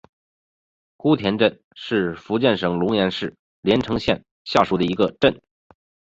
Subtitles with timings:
[0.97, 5.39] 姑田镇是福建省龙岩市连城县下辖的一个镇。